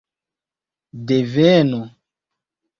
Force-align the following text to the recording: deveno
deveno 1.07 1.81